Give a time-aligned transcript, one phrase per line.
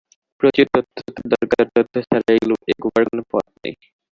[0.41, 2.31] প্রচুর তথ্য তাঁর দরকার তথ্য ছাড়া
[2.71, 3.75] এগুবার কোনো পথ নেই।